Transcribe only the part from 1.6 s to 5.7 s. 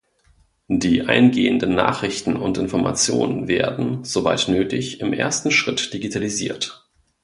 Nachrichten und Informationen werden, soweit nötig, im ersten